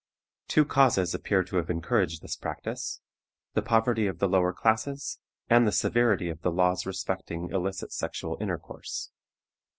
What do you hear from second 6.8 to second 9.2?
respecting illicit sexual intercourse.